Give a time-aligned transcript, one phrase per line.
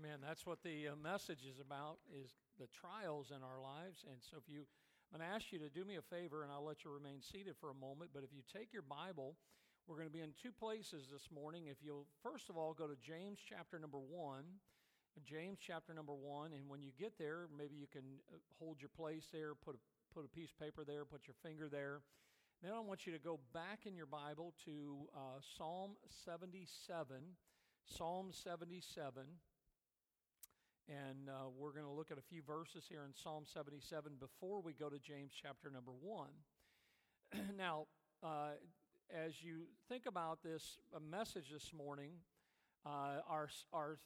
[0.00, 0.24] Amen.
[0.24, 4.00] That's what the uh, message is about is the trials in our lives.
[4.08, 4.64] And so if you
[5.12, 7.20] I'm going to ask you to do me a favor and I'll let you remain
[7.20, 9.36] seated for a moment, but if you take your Bible,
[9.84, 11.66] we're going to be in two places this morning.
[11.66, 14.40] If you'll first of all go to James chapter number 1,
[15.20, 18.94] James chapter number 1, and when you get there, maybe you can uh, hold your
[18.96, 19.78] place there, put a,
[20.14, 22.00] put a piece of paper there, put your finger there.
[22.62, 25.90] Then I want you to go back in your Bible to uh, Psalm
[26.24, 27.20] 77.
[27.84, 29.24] Psalm 77.
[30.88, 34.60] And uh, we're going to look at a few verses here in Psalm 77 before
[34.60, 36.28] we go to James chapter number 1.
[37.56, 37.86] now,
[38.22, 38.50] uh,
[39.14, 40.78] as you think about this
[41.10, 42.12] message this morning,
[42.84, 43.98] uh, our, our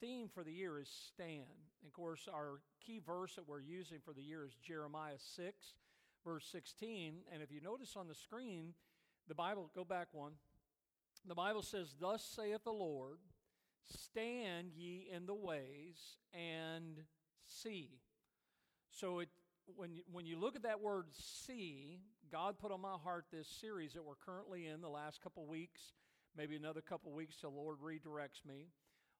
[0.00, 1.44] theme for the year is stand.
[1.86, 5.74] Of course, our key verse that we're using for the year is Jeremiah 6,
[6.24, 7.14] verse 16.
[7.32, 8.74] And if you notice on the screen,
[9.28, 10.32] the Bible, go back one.
[11.26, 13.18] The Bible says, Thus saith the Lord,
[13.86, 16.98] stand ye in the ways and
[17.46, 18.00] see.
[18.90, 19.28] So it,
[19.76, 22.00] when, you, when you look at that word see,
[22.30, 25.80] God put on my heart this series that we're currently in the last couple weeks,
[26.36, 28.68] maybe another couple weeks till the Lord redirects me,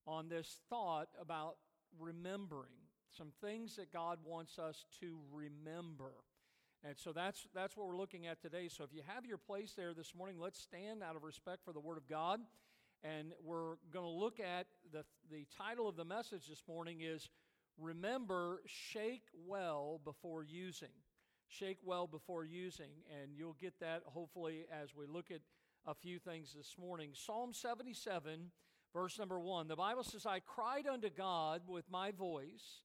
[0.06, 1.56] on this thought about
[1.98, 2.72] remembering
[3.16, 6.12] some things that God wants us to remember.
[6.84, 8.68] And so that's, that's what we're looking at today.
[8.68, 11.72] So if you have your place there this morning, let's stand out of respect for
[11.72, 12.40] the Word of God.
[13.02, 17.30] And we're going to look at the, the title of the message this morning is
[17.78, 20.88] Remember, Shake Well Before Using.
[21.48, 22.90] Shake Well Before Using.
[23.22, 25.40] And you'll get that hopefully as we look at
[25.86, 27.10] a few things this morning.
[27.14, 28.50] Psalm 77,
[28.92, 29.68] verse number 1.
[29.68, 32.82] The Bible says, I cried unto God with my voice,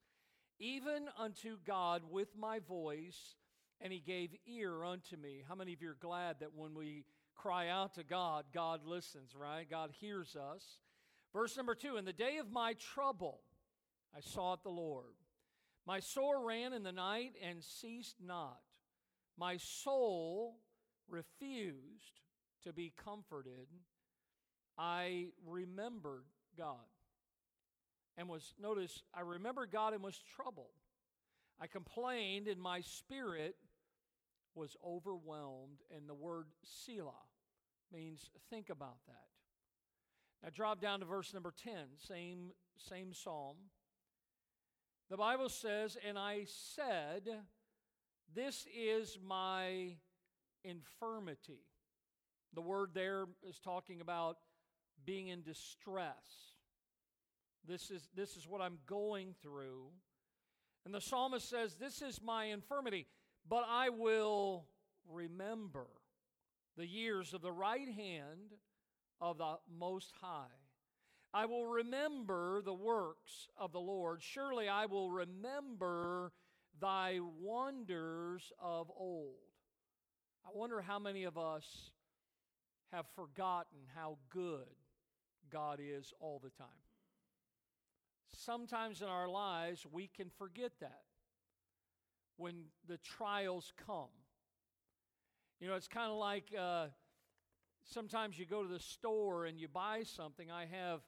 [0.59, 3.36] even unto God with my voice
[3.81, 5.43] and he gave ear unto me.
[5.47, 7.03] How many of you are glad that when we
[7.36, 9.69] cry out to God, God listens, right?
[9.69, 10.64] God hears us.
[11.33, 13.42] Verse number two In the day of my trouble,
[14.16, 15.16] I sought the Lord.
[15.86, 18.60] My sore ran in the night and ceased not.
[19.37, 20.58] My soul
[21.08, 22.21] refused
[22.64, 23.67] to be comforted.
[24.77, 26.26] I remembered
[26.58, 26.77] God
[28.17, 30.73] and was, notice, I remembered God and was troubled.
[31.60, 33.55] I complained, in my spirit
[34.55, 35.82] was overwhelmed.
[35.95, 37.11] And the word Selah
[37.93, 39.27] means think about that.
[40.43, 41.73] Now, drop down to verse number 10,
[42.08, 43.55] same, same psalm.
[45.10, 47.30] The Bible says, And I said,
[48.33, 49.98] This is my
[50.64, 51.61] infirmity.
[52.54, 54.37] The word there is talking about
[55.05, 56.54] being in distress.
[57.67, 59.87] This is, this is what I'm going through.
[60.86, 63.08] And the psalmist says, This is my infirmity,
[63.48, 64.66] but I will
[65.10, 65.88] remember
[66.78, 68.54] the years of the right hand
[69.22, 70.45] of the Most High.
[71.33, 74.22] I will remember the works of the Lord.
[74.22, 76.32] Surely I will remember
[76.80, 79.36] thy wonders of old.
[80.45, 81.92] I wonder how many of us
[82.92, 84.76] have forgotten how good
[85.50, 86.67] God is all the time
[88.36, 91.04] sometimes in our lives we can forget that
[92.38, 94.10] when the trials come.
[95.60, 96.88] You know, it's kind of like uh,
[97.84, 100.52] sometimes you go to the store and you buy something.
[100.52, 101.02] I have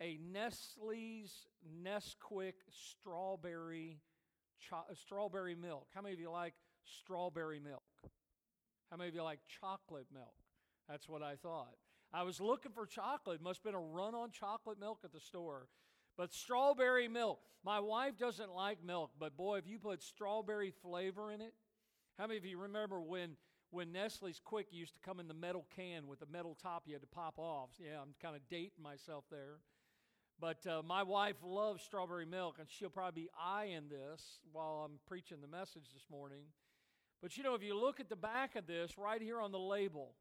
[0.00, 1.46] a Nestle's
[1.84, 4.00] Nesquik strawberry
[4.68, 5.86] cho- strawberry milk.
[5.94, 6.54] How many of you like
[6.84, 7.82] strawberry milk?
[8.90, 10.34] How many of you like chocolate milk?
[10.88, 11.76] That's what I thought.
[12.12, 13.40] I was looking for chocolate.
[13.40, 15.68] Must have been a run on chocolate milk at the store.
[16.22, 17.40] But strawberry milk.
[17.64, 21.52] My wife doesn't like milk, but boy, if you put strawberry flavor in it,
[22.16, 23.30] how many of you remember when
[23.72, 26.92] when Nestle's Quik used to come in the metal can with the metal top you
[26.92, 27.70] had to pop off?
[27.80, 29.58] Yeah, I'm kind of dating myself there.
[30.38, 34.22] But uh, my wife loves strawberry milk, and she'll probably be eyeing this
[34.52, 36.44] while I'm preaching the message this morning.
[37.20, 39.58] But you know, if you look at the back of this, right here on the
[39.58, 40.14] label,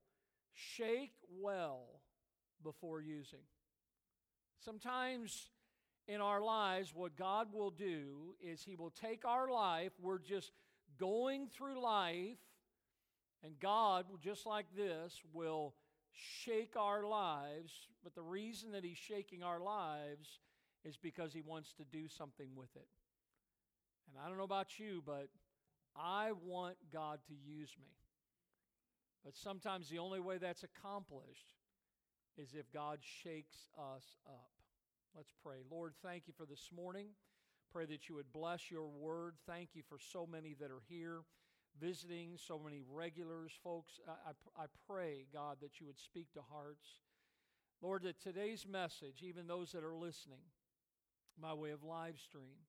[0.52, 2.02] shake well
[2.64, 3.46] before using.
[4.66, 5.52] Sometimes
[6.12, 10.52] in our lives, what God will do is He will take our life, we're just
[11.00, 12.38] going through life,
[13.44, 15.74] and God, just like this, will
[16.12, 17.72] shake our lives.
[18.04, 20.40] But the reason that He's shaking our lives
[20.84, 22.88] is because He wants to do something with it.
[24.10, 25.30] And I don't know about you, but
[25.96, 27.88] I want God to use me.
[29.24, 31.54] But sometimes the only way that's accomplished
[32.38, 34.61] is if God shakes us up.
[35.16, 35.58] Let's pray.
[35.70, 37.08] Lord, thank you for this morning.
[37.74, 39.36] Pray that you would bless your word.
[39.46, 41.22] Thank you for so many that are here
[41.80, 44.00] visiting, so many regulars, folks.
[44.08, 46.88] I, I, I pray, God, that you would speak to hearts.
[47.82, 50.44] Lord, that today's message, even those that are listening,
[51.42, 52.64] by way of live stream.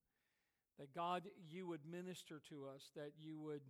[0.79, 3.63] That God, you would minister to us, that you would,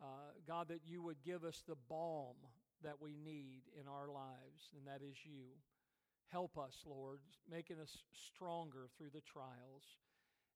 [0.00, 2.36] uh, God, that you would give us the balm
[2.82, 5.48] that we need in our lives, and that is you.
[6.30, 7.20] Help us, Lord,
[7.50, 9.96] making us stronger through the trials.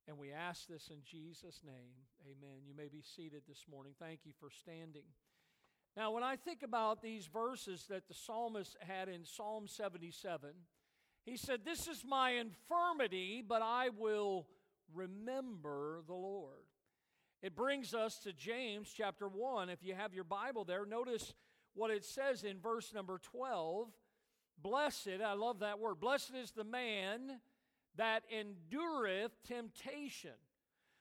[0.06, 1.94] And we ask this in Jesus' name.
[2.24, 2.62] Amen.
[2.66, 3.92] You may be seated this morning.
[3.98, 5.04] Thank you for standing.
[5.96, 10.50] Now, when I think about these verses that the psalmist had in Psalm 77,
[11.24, 14.46] he said, This is my infirmity, but I will
[14.94, 16.64] remember the Lord.
[17.42, 19.68] It brings us to James chapter 1.
[19.68, 21.32] If you have your Bible there, notice
[21.74, 23.88] what it says in verse number 12.
[24.60, 27.40] Blessed, I love that word, blessed is the man
[27.96, 30.30] that endureth temptation.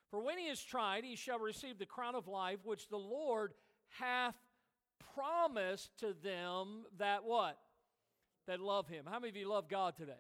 [0.10, 3.54] For when he is tried, he shall receive the crown of life which the Lord
[4.00, 4.36] hath
[5.16, 7.58] promised to them that what?
[8.48, 9.06] That love him.
[9.08, 10.12] How many of you love God today?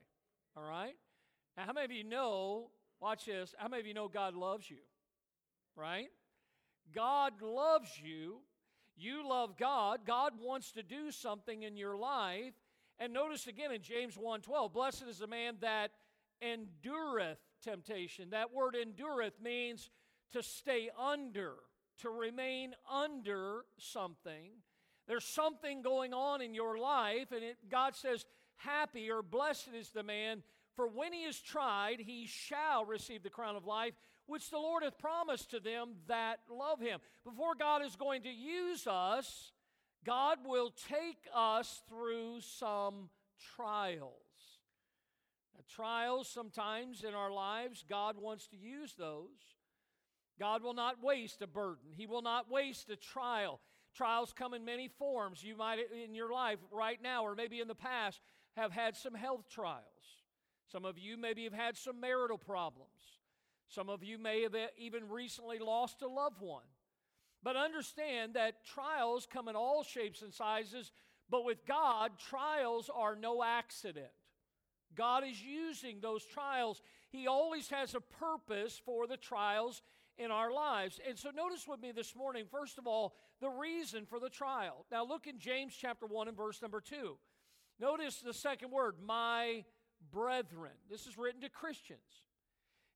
[0.56, 0.96] All right?
[1.58, 2.70] Now, how many of you know,
[3.02, 4.78] watch this, how many of you know God loves you?
[5.76, 6.08] Right?
[6.94, 8.38] God loves you.
[8.96, 10.02] You love God.
[10.06, 12.54] God wants to do something in your life.
[13.02, 15.92] And notice again in James 1:12, blessed is the man that
[16.40, 18.30] endureth temptation.
[18.30, 19.90] That word endureth means
[20.34, 21.56] to stay under,
[21.98, 24.52] to remain under something.
[25.08, 28.24] There's something going on in your life, and it, God says,
[28.58, 30.44] Happy or blessed is the man,
[30.76, 33.96] for when he is tried, he shall receive the crown of life,
[34.28, 37.00] which the Lord hath promised to them that love him.
[37.24, 39.54] Before God is going to use us,
[40.06, 43.10] God will take us through some
[43.56, 44.14] trials.
[45.54, 49.30] Now, trials sometimes in our lives, God wants to use those.
[50.40, 53.60] God will not waste a burden, He will not waste a trial.
[53.94, 55.44] Trials come in many forms.
[55.44, 58.22] You might, in your life right now, or maybe in the past,
[58.56, 59.84] have had some health trials.
[60.72, 62.88] Some of you maybe have had some marital problems.
[63.68, 66.64] Some of you may have even recently lost a loved one.
[67.44, 70.92] But understand that trials come in all shapes and sizes,
[71.30, 74.12] but with God, trials are no accident.
[74.96, 76.82] God is using those trials.
[77.10, 79.82] He always has a purpose for the trials
[80.18, 81.00] in our lives.
[81.08, 84.86] And so notice with me this morning, first of all, the reason for the trial.
[84.92, 87.18] Now look in James chapter 1 and verse number 2.
[87.80, 89.64] Notice the second word, my
[90.12, 90.74] brethren.
[90.90, 92.00] This is written to Christians.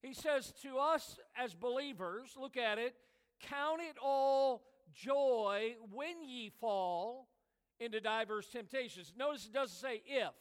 [0.01, 2.94] He says to us as believers, look at it,
[3.42, 7.28] count it all joy when ye fall
[7.80, 9.14] into diverse temptations.
[9.18, 10.34] Notice it doesn't say if.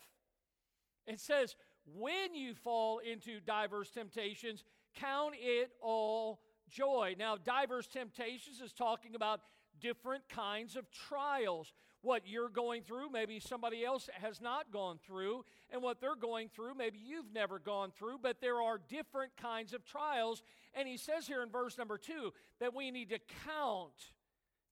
[1.07, 4.65] It says, when you fall into diverse temptations,
[4.95, 7.15] count it all joy.
[7.19, 9.41] Now, diverse temptations is talking about
[9.81, 11.73] different kinds of trials.
[12.05, 16.49] What you're going through, maybe somebody else has not gone through, and what they're going
[16.49, 20.43] through, maybe you've never gone through, but there are different kinds of trials.
[20.75, 24.13] And he says here in verse number two that we need to count.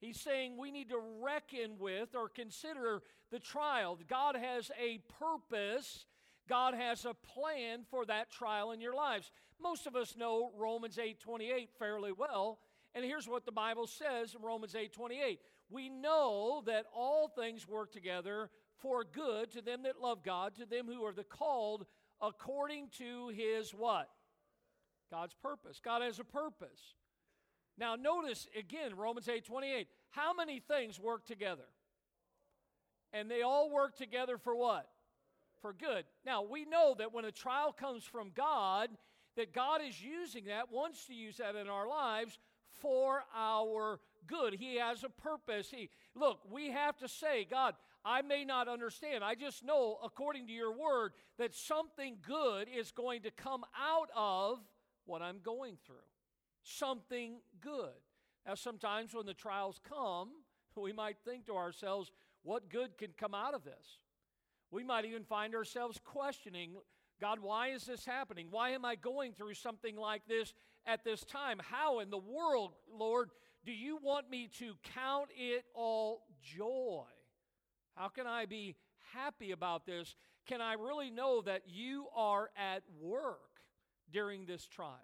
[0.01, 3.99] He's saying we need to reckon with or consider the trial.
[4.09, 6.07] God has a purpose
[6.49, 9.31] God has a plan for that trial in your lives.
[9.61, 12.59] Most of us know Romans 8:28 fairly well,
[12.95, 15.41] and here's what the Bible says in Romans 8:28.
[15.73, 20.67] We know that all things work together for good to them that love God, to
[20.67, 21.87] them who are the called
[22.21, 24.11] according to his what?
[25.11, 25.81] God's purpose.
[25.83, 26.95] God has a purpose.
[27.79, 29.87] Now notice again Romans 8:28.
[30.11, 31.69] How many things work together?
[33.13, 34.89] And they all work together for what?
[35.63, 36.05] for good.
[36.27, 38.91] Now, we know that when a trial comes from God,
[39.37, 42.39] that God is using that, wants to use that in our lives
[42.81, 44.55] for our good.
[44.55, 45.69] He has a purpose.
[45.71, 47.75] He look, we have to say, God,
[48.05, 49.23] I may not understand.
[49.23, 54.09] I just know according to your word that something good is going to come out
[54.17, 54.59] of
[55.05, 55.97] what I'm going through.
[56.63, 57.91] Something good.
[58.47, 60.31] Now sometimes when the trials come,
[60.77, 62.11] we might think to ourselves,
[62.43, 63.99] what good can come out of this?
[64.71, 66.77] We might even find ourselves questioning
[67.23, 68.49] God, why is this happening?
[68.51, 70.53] Why am I going through something like this
[70.87, 71.63] at this time?
[71.71, 73.31] How in the world, Lord,
[73.65, 77.05] do you want me to count it all joy?
[77.95, 78.77] How can I be
[79.13, 80.15] happy about this?
[80.47, 83.61] Can I really know that you are at work
[84.11, 84.99] during this trial?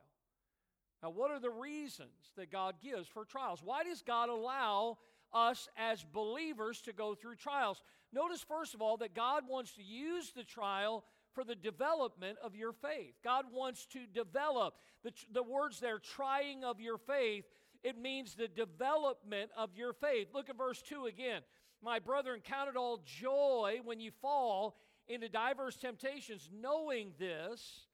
[1.02, 3.60] Now, what are the reasons that God gives for trials?
[3.62, 4.98] Why does God allow
[5.32, 7.82] us as believers to go through trials?
[8.12, 12.56] Notice, first of all, that God wants to use the trial for the development of
[12.56, 13.14] your faith.
[13.22, 14.74] God wants to develop.
[15.04, 17.44] The, the words there, trying of your faith,
[17.82, 20.28] it means the development of your faith.
[20.34, 21.42] Look at verse 2 again.
[21.82, 27.86] My brethren, count it all joy when you fall into diverse temptations, knowing this,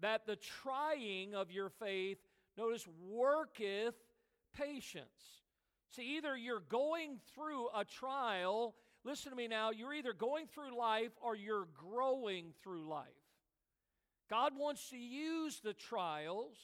[0.00, 2.18] that the trying of your faith,
[2.56, 3.94] notice, worketh
[4.56, 5.42] patience.
[5.90, 10.76] See, either you're going through a trial, listen to me now, you're either going through
[10.76, 13.06] life or you're growing through life.
[14.30, 16.56] God wants to use the trials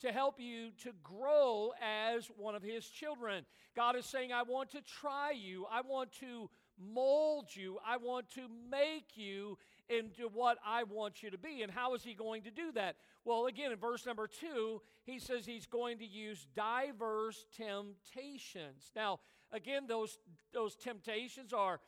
[0.00, 3.44] to help you to grow as one of His children.
[3.74, 8.28] God is saying, I want to try you, I want to mold you, I want
[8.34, 11.62] to make you into what I want you to be.
[11.62, 12.96] And how is He going to do that?
[13.24, 18.90] Well, again, in verse number two, He says He's going to use diverse temptations.
[18.94, 19.20] Now,
[19.52, 20.18] again, those,
[20.52, 21.80] those temptations are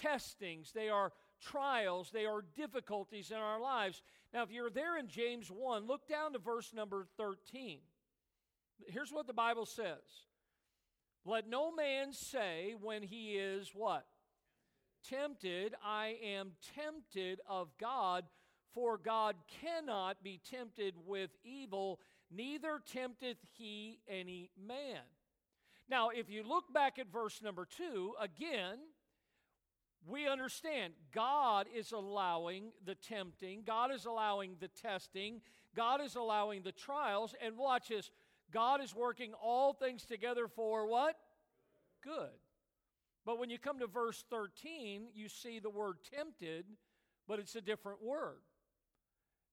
[0.00, 4.02] testings, they are trials, they are difficulties in our lives.
[4.32, 7.78] Now, if you're there in James 1, look down to verse number 13.
[8.88, 10.26] Here's what the Bible says
[11.24, 14.06] Let no man say when he is what?
[15.08, 18.24] Tempted, I am tempted of God,
[18.74, 25.00] for God cannot be tempted with evil, neither tempteth he any man.
[25.88, 28.78] Now, if you look back at verse number 2, again,
[30.06, 35.40] we understand God is allowing the tempting, God is allowing the testing,
[35.74, 38.10] God is allowing the trials, and watch this
[38.52, 41.16] God is working all things together for what?
[42.02, 42.30] Good.
[43.24, 46.64] But when you come to verse 13, you see the word tempted,
[47.26, 48.38] but it's a different word.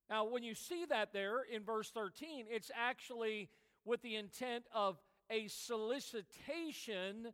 [0.08, 3.48] Now, when you see that there in verse 13, it's actually
[3.84, 7.32] with the intent of a solicitation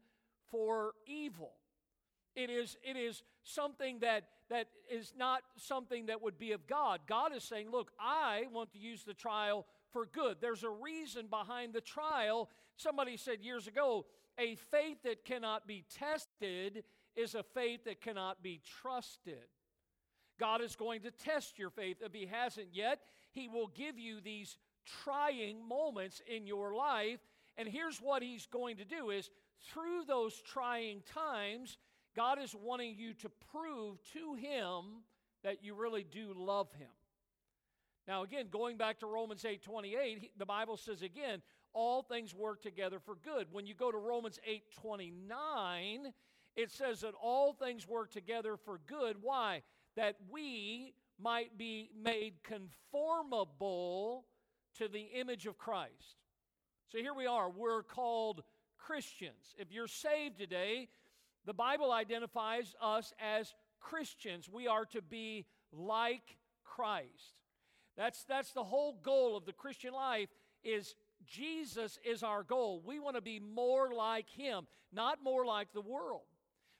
[0.50, 1.52] for evil.
[2.36, 7.00] It is, it is something that, that is not something that would be of God.
[7.06, 10.36] God is saying, Look, I want to use the trial for good.
[10.40, 12.48] There's a reason behind the trial.
[12.76, 14.06] Somebody said years ago,
[14.38, 16.84] a faith that cannot be tested
[17.16, 19.48] is a faith that cannot be trusted.
[20.38, 21.98] God is going to test your faith.
[22.00, 23.00] If He hasn't yet,
[23.32, 24.56] He will give you these
[25.04, 27.20] trying moments in your life.
[27.58, 29.30] And here's what He's going to do is
[29.72, 31.76] through those trying times,
[32.20, 35.04] God is wanting you to prove to Him
[35.42, 36.90] that you really do love Him.
[38.06, 41.40] Now, again, going back to Romans 8 28, the Bible says again,
[41.72, 43.46] all things work together for good.
[43.52, 46.12] When you go to Romans 8 29,
[46.56, 49.16] it says that all things work together for good.
[49.22, 49.62] Why?
[49.96, 54.26] That we might be made conformable
[54.76, 56.18] to the image of Christ.
[56.92, 57.48] So here we are.
[57.48, 58.42] We're called
[58.76, 59.54] Christians.
[59.56, 60.88] If you're saved today,
[61.46, 64.48] the Bible identifies us as Christians.
[64.48, 67.36] We are to be like Christ.
[67.96, 70.28] That's, that's the whole goal of the Christian life
[70.62, 70.94] is
[71.26, 72.82] Jesus is our goal.
[72.84, 76.22] We want to be more like him, not more like the world.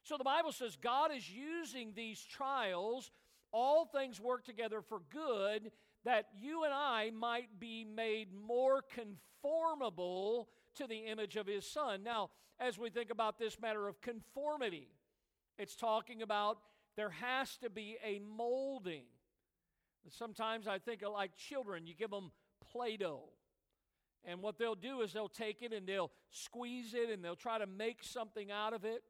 [0.02, 3.10] So the Bible says God is using these trials,
[3.52, 5.70] all things work together for good,
[6.04, 12.02] that you and I might be made more conformable to the image of his son.
[12.02, 14.88] Now, as we think about this matter of conformity.
[15.58, 16.58] It's talking about
[16.96, 19.04] there has to be a molding.
[20.08, 22.30] Sometimes I think of like children, you give them
[22.72, 23.24] Play Doh.
[24.24, 27.58] And what they'll do is they'll take it and they'll squeeze it and they'll try
[27.58, 29.02] to make something out of it.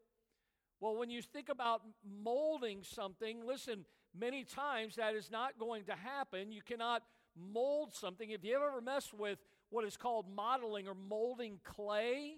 [0.78, 1.82] Well, when you think about
[2.22, 3.84] molding something, listen,
[4.18, 6.52] many times that is not going to happen.
[6.52, 7.02] You cannot
[7.36, 8.30] mold something.
[8.30, 9.38] If you ever mess with
[9.70, 12.34] what is called modeling or molding clay,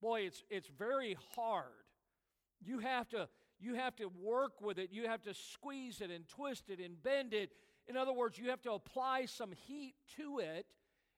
[0.00, 1.64] boy, it's, it's very hard.
[2.62, 3.28] You have to
[3.62, 4.88] you have to work with it.
[4.90, 7.50] You have to squeeze it and twist it and bend it.
[7.86, 10.66] In other words, you have to apply some heat to it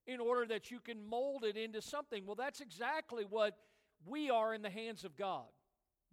[0.07, 2.27] in order that you can mold it into something.
[2.27, 3.57] Well, that's exactly what
[4.05, 5.47] we are in the hands of God.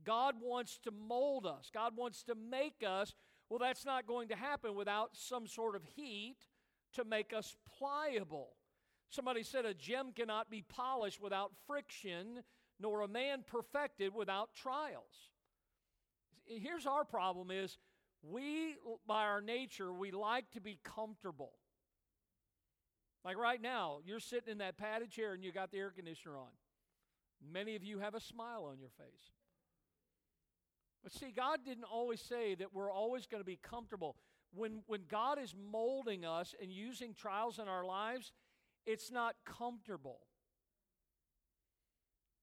[0.06, 3.16] God wants to mold us, God wants to make us.
[3.50, 6.38] Well, that's not going to happen without some sort of heat
[6.94, 8.50] to make us pliable.
[9.10, 12.44] Somebody said a gem cannot be polished without friction
[12.80, 15.32] nor a man perfected without trials.
[16.46, 17.78] Here's our problem is
[18.24, 18.76] we
[19.08, 21.52] by our nature we like to be comfortable.
[23.26, 26.38] Like right now, you're sitting in that padded chair and you got the air conditioner
[26.38, 26.52] on.
[27.52, 29.32] Many of you have a smile on your face.
[31.04, 34.16] But see, God didn't always say that we're always going to be comfortable.
[34.54, 38.32] When, when God is molding us and using trials in our lives,
[38.90, 40.18] it's not comfortable.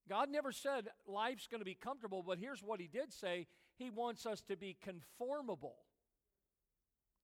[0.09, 3.91] God never said life's going to be comfortable, but here's what He did say He
[3.91, 5.75] wants us to be conformable.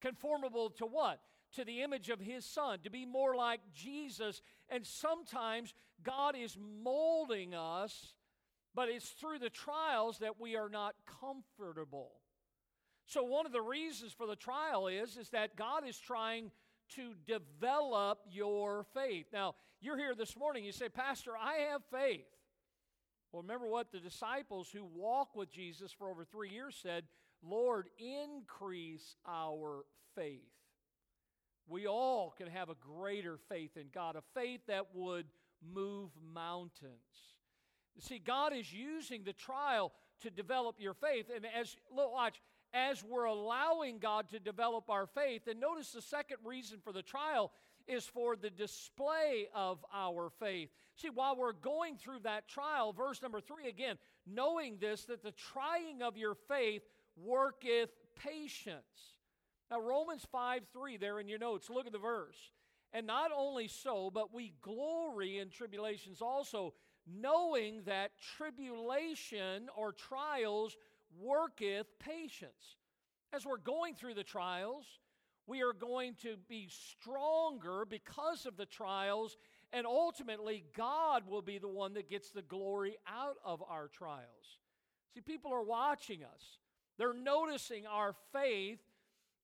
[0.00, 1.20] Conformable to what?
[1.54, 4.42] To the image of His Son, to be more like Jesus.
[4.68, 8.14] And sometimes God is molding us,
[8.74, 12.10] but it's through the trials that we are not comfortable.
[13.06, 16.50] So one of the reasons for the trial is, is that God is trying
[16.96, 19.26] to develop your faith.
[19.32, 22.26] Now, you're here this morning, you say, Pastor, I have faith.
[23.32, 27.04] Well, remember what the disciples who walked with Jesus for over three years said
[27.44, 29.84] Lord, increase our
[30.14, 30.40] faith.
[31.66, 35.26] We all can have a greater faith in God, a faith that would
[35.75, 36.92] move mountains.
[37.99, 41.26] See, God is using the trial to develop your faith.
[41.34, 42.40] And as, look, watch,
[42.74, 47.02] as we're allowing God to develop our faith, and notice the second reason for the
[47.02, 47.52] trial
[47.86, 50.70] is for the display of our faith.
[50.96, 55.32] See, while we're going through that trial, verse number three again, knowing this, that the
[55.32, 56.82] trying of your faith
[57.16, 58.82] worketh patience.
[59.70, 62.36] Now, Romans 5 3, there in your notes, look at the verse.
[62.92, 66.74] And not only so, but we glory in tribulations also,
[67.06, 70.76] knowing that tribulation or trials
[71.21, 72.76] worketh patience.
[73.33, 74.85] As we're going through the trials,
[75.47, 79.37] we are going to be stronger because of the trials,
[79.73, 84.59] and ultimately, God will be the one that gets the glory out of our trials.
[85.14, 86.59] See, people are watching us,
[86.99, 88.81] they're noticing our faith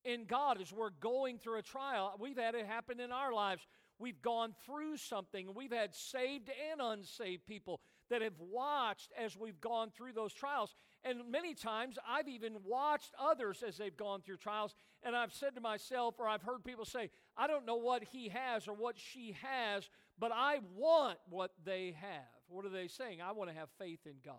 [0.04, 2.14] in God as we're going through a trial.
[2.18, 3.66] We've had it happen in our lives.
[3.98, 9.60] We've gone through something, we've had saved and unsaved people that have watched as we've
[9.60, 10.74] gone through those trials.
[11.04, 15.54] And many times I've even watched others as they've gone through trials, and I've said
[15.54, 18.96] to myself, or I've heard people say, I don't know what he has or what
[18.98, 19.88] she has,
[20.18, 22.26] but I want what they have.
[22.48, 23.20] What are they saying?
[23.22, 24.34] I want to have faith in God.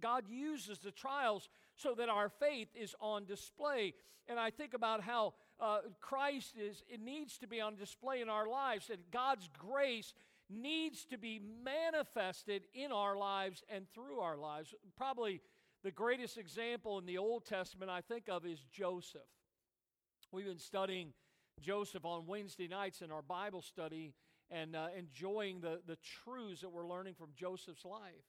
[0.00, 3.94] God uses the trials so that our faith is on display.
[4.28, 8.28] And I think about how uh, Christ is, it needs to be on display in
[8.28, 10.14] our lives, that God's grace
[10.50, 14.74] needs to be manifested in our lives and through our lives.
[14.96, 15.40] Probably
[15.82, 19.22] the greatest example in the Old Testament I think of is Joseph.
[20.30, 21.12] We've been studying
[21.60, 24.14] Joseph on Wednesday nights in our Bible study
[24.50, 28.24] and uh, enjoying the, the truths that we're learning from Joseph's life.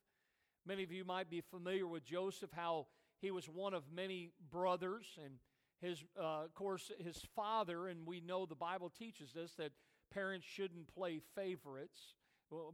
[0.66, 2.88] Many of you might be familiar with Joseph, how
[3.20, 5.36] he was one of many brothers, and
[5.82, 9.72] his, uh, of course, his father, and we know the Bible teaches us that
[10.14, 12.00] parents shouldn't play favorites,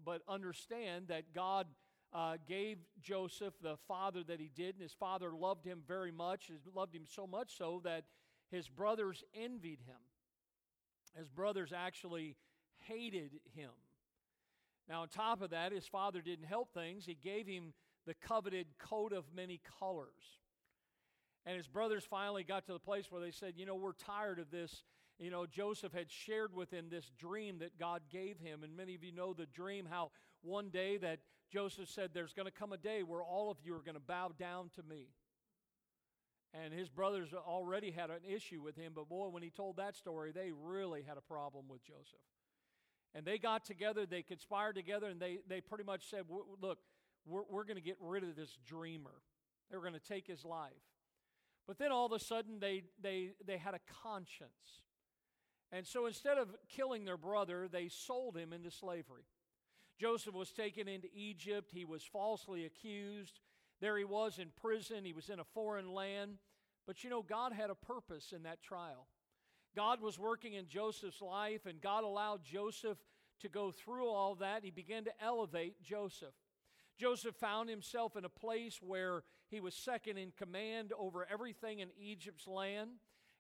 [0.06, 1.68] but understand that God
[2.14, 6.52] uh, gave Joseph the father that he did, and his father loved him very much,
[6.74, 8.06] loved him so much so that
[8.52, 9.96] his brothers envied him.
[11.18, 12.36] His brothers actually
[12.88, 13.72] hated him.
[14.88, 17.06] Now, on top of that, his father didn't help things.
[17.06, 17.74] He gave him
[18.08, 20.40] the coveted coat of many colors.
[21.46, 24.40] And his brothers finally got to the place where they said, You know, we're tired
[24.40, 24.84] of this.
[25.20, 28.64] You know, Joseph had shared with him this dream that God gave him.
[28.64, 31.20] And many of you know the dream how one day that
[31.52, 34.02] Joseph said, There's going to come a day where all of you are going to
[34.02, 35.10] bow down to me.
[36.54, 39.96] And his brothers already had an issue with him, but boy, when he told that
[39.96, 42.26] story, they really had a problem with Joseph.
[43.14, 46.24] And they got together, they conspired together, and they, they pretty much said,
[46.62, 46.80] Look,
[47.26, 49.22] we're, we're going to get rid of this dreamer.
[49.70, 50.72] They were going to take his life.
[51.68, 54.82] But then all of a sudden, they, they, they had a conscience.
[55.72, 59.24] And so instead of killing their brother, they sold him into slavery.
[60.00, 61.70] Joseph was taken into Egypt.
[61.74, 63.40] He was falsely accused.
[63.82, 65.06] There he was in prison.
[65.06, 66.38] He was in a foreign land.
[66.88, 69.08] But you know, God had a purpose in that trial.
[69.76, 72.98] God was working in Joseph's life, and God allowed Joseph
[73.42, 74.64] to go through all that.
[74.64, 76.34] He began to elevate Joseph.
[76.98, 81.90] Joseph found himself in a place where he was second in command over everything in
[81.98, 82.90] Egypt's land.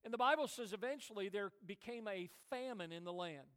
[0.03, 3.47] And the Bible says eventually there became a famine in the land.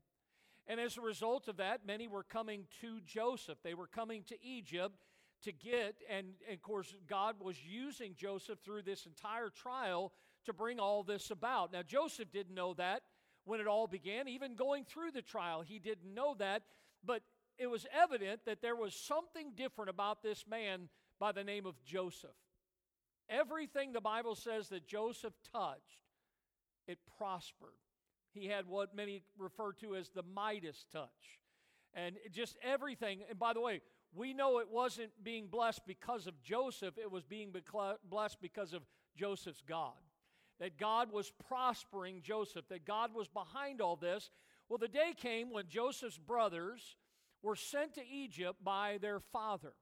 [0.67, 3.59] And as a result of that, many were coming to Joseph.
[3.63, 4.97] They were coming to Egypt
[5.43, 10.13] to get, and, and of course, God was using Joseph through this entire trial
[10.47, 11.73] to bring all this about.
[11.73, 13.03] Now, Joseph didn't know that
[13.45, 15.63] when it all began, even going through the trial.
[15.63, 16.63] He didn't know that,
[17.05, 17.23] but
[17.59, 21.83] it was evident that there was something different about this man by the name of
[21.85, 22.31] Joseph.
[23.29, 26.01] Everything the Bible says that Joseph touched,
[26.87, 27.71] it prospered.
[28.33, 31.39] He had what many refer to as the Midas touch.
[31.95, 33.83] And just everything, and by the way,
[34.15, 37.53] we know it wasn't being blessed because of Joseph, it was being
[38.09, 38.83] blessed because of
[39.17, 39.93] Joseph's God
[40.63, 44.31] that God was prospering Joseph, that God was behind all this.
[44.69, 46.97] Well, the day came when Joseph's brothers
[47.43, 49.73] were sent to Egypt by their father.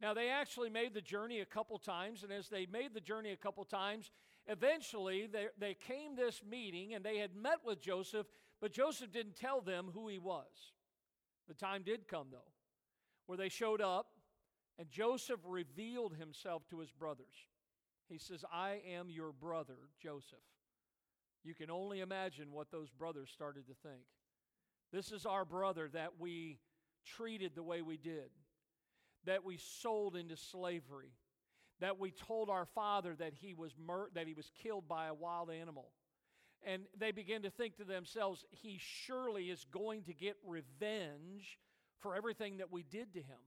[0.00, 3.32] Now, they actually made the journey a couple times, and as they made the journey
[3.32, 4.12] a couple times,
[4.46, 8.26] eventually they, they came this meeting and they had met with Joseph,
[8.60, 10.72] but Joseph didn't tell them who he was.
[11.48, 12.52] The time did come, though,
[13.26, 14.06] where they showed up,
[14.78, 17.34] and Joseph revealed himself to his brothers.
[18.08, 20.38] He says, I am your brother, Joseph.
[21.42, 24.04] You can only imagine what those brothers started to think.
[24.92, 26.58] This is our brother that we
[27.04, 28.30] treated the way we did,
[29.26, 31.12] that we sold into slavery,
[31.80, 35.14] that we told our father that he was mur- that he was killed by a
[35.14, 35.90] wild animal.
[36.66, 41.58] And they begin to think to themselves, he surely is going to get revenge
[41.98, 43.38] for everything that we did to him.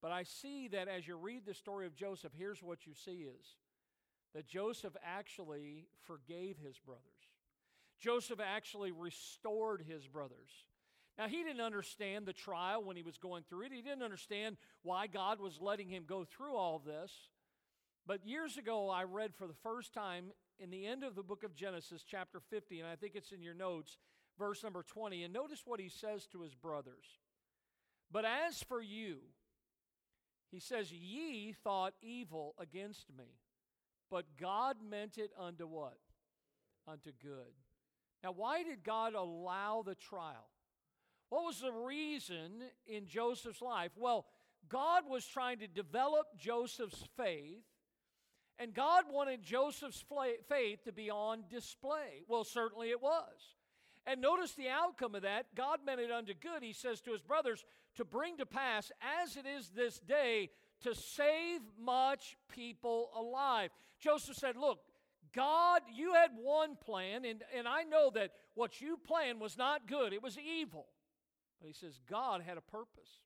[0.00, 3.26] But I see that as you read the story of Joseph, here's what you see
[3.26, 3.56] is
[4.34, 7.02] that Joseph actually forgave his brothers.
[7.98, 10.67] Joseph actually restored his brothers.
[11.18, 13.72] Now, he didn't understand the trial when he was going through it.
[13.72, 17.12] He didn't understand why God was letting him go through all this.
[18.06, 20.26] But years ago, I read for the first time
[20.60, 23.42] in the end of the book of Genesis, chapter 50, and I think it's in
[23.42, 23.98] your notes,
[24.38, 25.24] verse number 20.
[25.24, 27.04] And notice what he says to his brothers.
[28.12, 29.18] But as for you,
[30.50, 33.40] he says, Ye thought evil against me,
[34.10, 35.98] but God meant it unto what?
[36.86, 37.52] Unto good.
[38.22, 40.48] Now, why did God allow the trial?
[41.28, 43.92] What was the reason in Joseph's life?
[43.96, 44.26] Well,
[44.68, 47.64] God was trying to develop Joseph's faith,
[48.58, 50.04] and God wanted Joseph's
[50.48, 52.24] faith to be on display.
[52.28, 53.54] Well, certainly it was.
[54.06, 55.54] And notice the outcome of that.
[55.54, 57.64] God meant it unto good, he says to his brothers,
[57.96, 58.90] to bring to pass,
[59.22, 60.50] as it is this day,
[60.82, 63.70] to save much people alive.
[64.00, 64.78] Joseph said, Look,
[65.34, 69.86] God, you had one plan, and, and I know that what you planned was not
[69.86, 70.86] good, it was evil.
[71.60, 73.20] But he says, God had a purpose.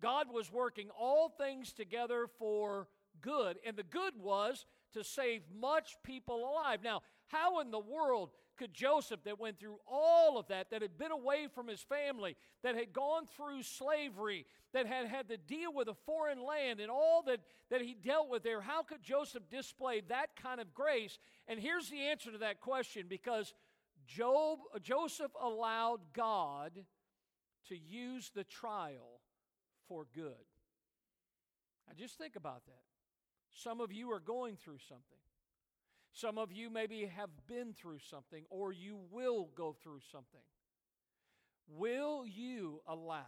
[0.00, 2.88] God was working all things together for
[3.20, 6.80] good, and the good was to save much people alive.
[6.82, 10.98] Now, how in the world could Joseph, that went through all of that, that had
[10.98, 15.72] been away from his family, that had gone through slavery, that had had to deal
[15.72, 19.48] with a foreign land and all that, that he dealt with there, how could Joseph
[19.50, 21.18] display that kind of grace?
[21.48, 23.54] And here's the answer to that question because
[24.06, 26.72] Job, Joseph allowed God
[27.70, 29.20] to use the trial
[29.88, 30.46] for good.
[31.88, 32.82] Now, just think about that.
[33.52, 35.18] Some of you are going through something.
[36.12, 40.40] Some of you maybe have been through something or you will go through something.
[41.68, 43.26] Will you allow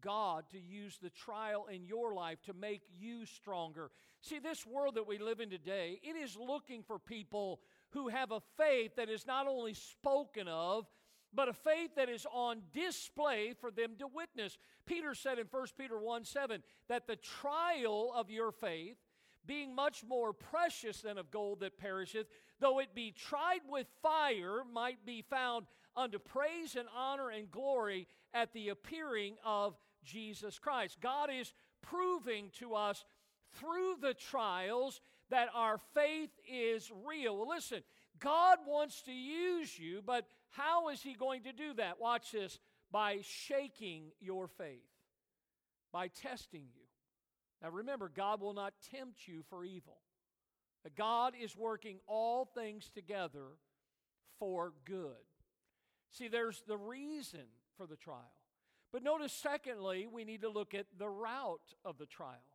[0.00, 3.90] God to use the trial in your life to make you stronger?
[4.20, 7.60] See, this world that we live in today, it is looking for people
[7.90, 10.86] who have a faith that is not only spoken of,
[11.34, 14.56] but a faith that is on display for them to witness.
[14.86, 18.96] Peter said in 1 Peter 1 7 that the trial of your faith,
[19.46, 22.26] being much more precious than of gold that perisheth,
[22.60, 25.66] though it be tried with fire, might be found
[25.96, 30.98] unto praise and honor and glory at the appearing of Jesus Christ.
[31.00, 33.04] God is proving to us
[33.52, 37.36] through the trials that our faith is real.
[37.36, 37.82] Well, listen,
[38.18, 42.00] God wants to use you, but how is He going to do that?
[42.00, 42.58] Watch this
[42.90, 44.86] by shaking your faith,
[45.92, 46.82] by testing you.
[47.62, 49.98] Now remember, God will not tempt you for evil.
[50.96, 53.46] God is working all things together
[54.38, 55.24] for good.
[56.10, 58.32] See, there's the reason for the trial.
[58.92, 62.46] But notice, secondly, we need to look at the route of the trial.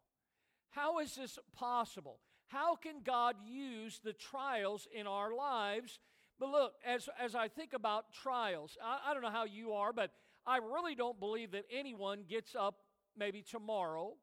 [0.70, 2.20] How is this possible?
[2.50, 6.00] How can God use the trials in our lives?
[6.40, 9.92] But look, as, as I think about trials, I, I don't know how you are,
[9.94, 10.12] but
[10.46, 12.76] I really don't believe that anyone gets up
[13.18, 14.14] maybe tomorrow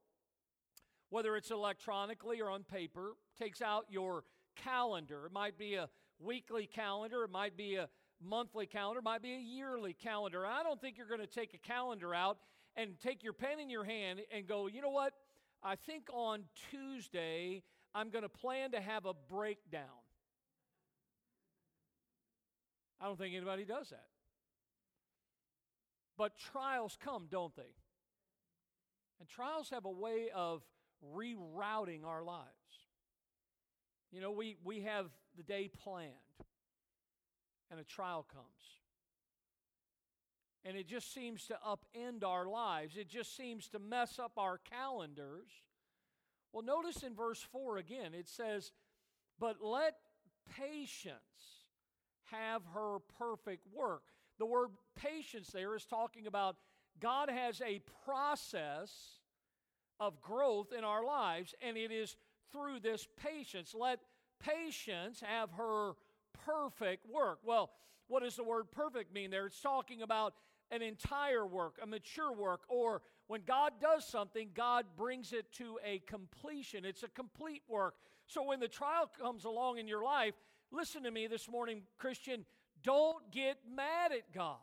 [1.11, 4.25] whether it's electronically or on paper, takes out your
[4.57, 5.27] calendar.
[5.27, 7.89] It might be a weekly calendar, it might be a
[8.23, 10.47] monthly calendar, it might be a yearly calendar.
[10.47, 12.39] I don't think you're going to take a calendar out
[12.77, 15.13] and take your pen in your hand and go, you know what?
[15.63, 17.63] I think on Tuesday,
[17.97, 19.81] I'm going to plan to have a breakdown.
[23.01, 24.05] I don't think anybody does that.
[26.19, 27.63] But trials come, don't they?
[29.19, 30.63] And trials have a way of
[31.17, 32.51] rerouting our lives.
[34.13, 36.13] You know, we, we have the day planned,
[37.71, 38.45] and a trial comes.
[40.67, 44.59] And it just seems to upend our lives, it just seems to mess up our
[44.59, 45.49] calendars.
[46.53, 48.73] Well, notice in verse 4 again, it says,
[49.39, 49.95] But let
[50.57, 51.67] patience
[52.31, 54.03] have her perfect work.
[54.39, 56.57] The word patience there is talking about
[57.01, 58.91] God has a process
[60.01, 62.17] of growth in our lives, and it is
[62.53, 63.75] through this patience.
[63.79, 64.01] Let
[64.41, 65.93] patience have her
[66.45, 67.41] perfect work.
[67.43, 67.71] Well,
[68.09, 69.47] what does the word perfect mean there?
[69.47, 70.35] It's talking about
[70.71, 75.79] an entire work, a mature work, or when God does something, God brings it to
[75.85, 76.85] a completion.
[76.85, 77.95] It's a complete work.
[78.27, 80.35] So when the trial comes along in your life,
[80.73, 82.45] Listen to me this morning, Christian.
[82.83, 84.57] Don't get mad at God.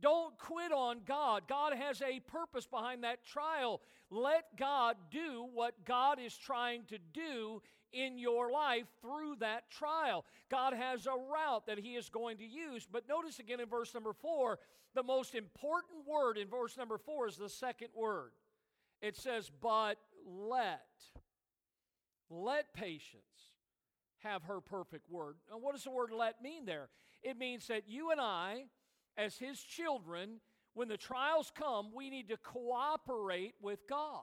[0.00, 1.42] Don't quit on God.
[1.46, 3.82] God has a purpose behind that trial.
[4.10, 7.60] Let God do what God is trying to do
[7.92, 10.24] in your life through that trial.
[10.50, 12.88] God has a route that He is going to use.
[12.90, 14.58] But notice again in verse number four,
[14.94, 18.32] the most important word in verse number four is the second word.
[19.00, 20.86] It says, But let.
[22.28, 23.24] Let patience
[24.18, 25.36] have her perfect word.
[25.50, 26.88] Now, what does the word let mean there?
[27.22, 28.64] It means that you and I,
[29.16, 30.40] as His children,
[30.74, 34.22] when the trials come, we need to cooperate with God.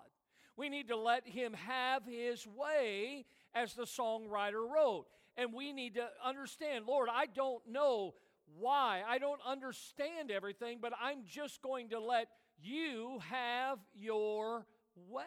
[0.55, 5.05] We need to let Him have His way, as the songwriter wrote.
[5.35, 8.15] And we need to understand, Lord, I don't know
[8.57, 9.01] why.
[9.07, 12.27] I don't understand everything, but I'm just going to let
[12.61, 14.65] you have your
[15.09, 15.23] way.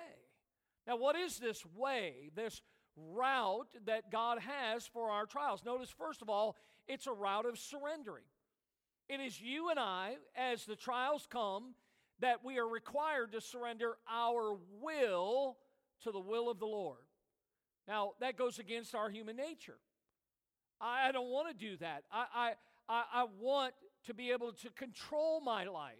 [0.86, 2.62] Now, what is this way, this
[2.96, 5.64] route that God has for our trials?
[5.64, 6.56] Notice, first of all,
[6.88, 8.24] it's a route of surrendering.
[9.08, 11.74] It is you and I, as the trials come,
[12.20, 15.56] that we are required to surrender our will
[16.02, 16.98] to the will of the Lord.
[17.88, 19.78] Now, that goes against our human nature.
[20.80, 22.04] I, don't want to do that.
[22.12, 22.52] I,
[22.90, 23.72] I, I want
[24.06, 25.94] to be able to control my life.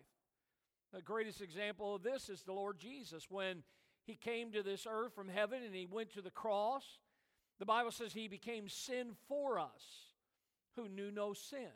[0.93, 3.31] The greatest example of this is the Lord Jesus.
[3.31, 3.63] When
[4.05, 6.85] he came to this earth from heaven and he went to the cross,
[7.61, 9.85] the Bible says he became sin for us
[10.75, 11.71] who knew no sin.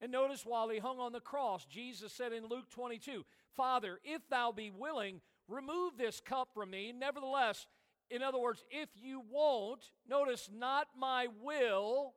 [0.00, 3.24] And notice while he hung on the cross, Jesus said in Luke 22,
[3.56, 6.92] Father, if thou be willing, remove this cup from me.
[6.96, 7.66] Nevertheless,
[8.10, 12.14] in other words, if you won't, notice, not my will,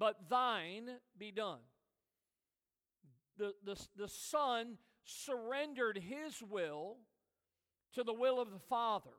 [0.00, 1.60] but thine be done.
[3.38, 6.96] The, the, the Son surrendered his will
[7.92, 9.10] to the will of the Father.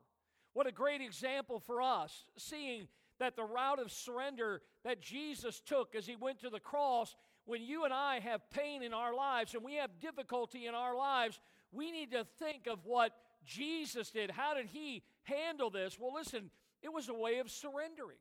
[0.52, 5.94] What a great example for us, seeing that the route of surrender that Jesus took
[5.94, 7.14] as he went to the cross,
[7.44, 10.96] when you and I have pain in our lives and we have difficulty in our
[10.96, 11.38] lives,
[11.70, 13.12] we need to think of what
[13.44, 14.30] Jesus did.
[14.30, 15.96] How did he handle this?
[15.98, 16.50] Well, listen,
[16.82, 18.18] it was a way of surrendering.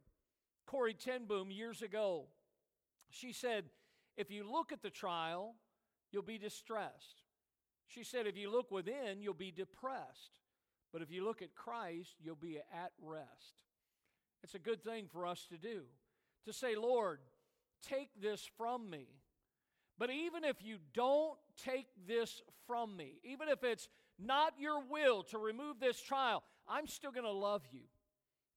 [0.67, 2.27] Corrie ten Boom years ago,
[3.11, 3.65] she said,
[4.17, 5.55] if you look at the trial,
[6.11, 7.23] you'll be distressed.
[7.87, 10.39] She said, if you look within, you'll be depressed.
[10.93, 13.55] But if you look at Christ, you'll be at rest.
[14.43, 15.83] It's a good thing for us to do.
[16.45, 17.19] To say, Lord,
[17.87, 19.07] take this from me.
[19.97, 25.23] But even if you don't take this from me, even if it's not your will
[25.23, 27.81] to remove this trial, I'm still going to love you.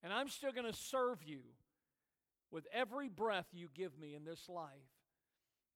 [0.02, 1.40] And I'm still going to serve you
[2.50, 4.68] with every breath you give me in this life.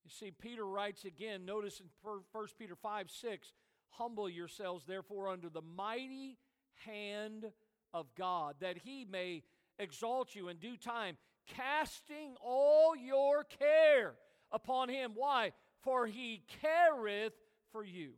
[0.04, 3.52] You see, Peter writes again, notice in 1 Peter 5 6,
[3.90, 6.38] humble yourselves, therefore, under the mighty
[6.87, 7.46] hand
[7.92, 9.42] of God, that he may
[9.78, 14.14] exalt you in due time, casting all your care
[14.50, 15.12] upon him.
[15.14, 15.52] Why?
[15.83, 17.35] For he careth
[17.72, 18.12] for you.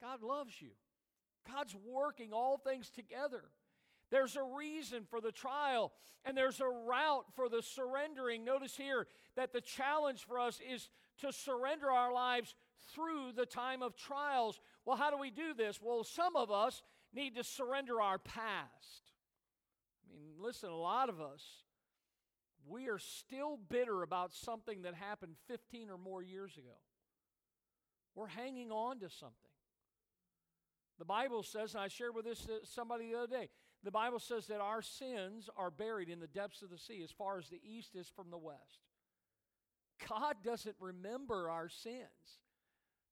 [0.00, 0.70] God loves you.
[1.50, 3.44] God's working all things together.
[4.14, 5.90] There's a reason for the trial,
[6.24, 8.44] and there's a route for the surrendering.
[8.44, 12.54] Notice here that the challenge for us is to surrender our lives
[12.94, 14.60] through the time of trials.
[14.84, 15.80] Well, how do we do this?
[15.82, 19.02] Well, some of us need to surrender our past.
[20.08, 21.42] I mean, listen, a lot of us,
[22.68, 26.76] we are still bitter about something that happened 15 or more years ago.
[28.14, 29.34] We're hanging on to something.
[31.00, 33.48] The Bible says, and I shared with this uh, somebody the other day,
[33.84, 37.10] the Bible says that our sins are buried in the depths of the sea as
[37.10, 38.80] far as the east is from the west.
[40.08, 42.40] God doesn't remember our sins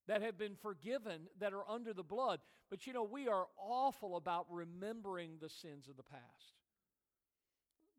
[0.08, 2.40] that have been forgiven that are under the blood.
[2.70, 6.56] But you know, we are awful about remembering the sins of the past.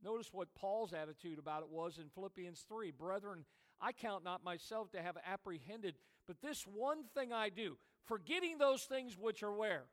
[0.04, 3.46] Notice what Paul's attitude about it was in Philippians 3 Brethren,
[3.80, 5.96] I count not myself to have apprehended,
[6.28, 9.84] but this one thing I do, forgetting those things which are where?